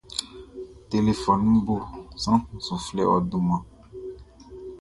Telefɔnunʼn 0.89 1.63
bo, 1.65 1.75
sran 2.21 2.39
kun 2.45 2.59
su 2.65 2.75
flɛ 2.85 3.03
ɔ 3.13 3.17
dunmanʼn. 3.29 3.65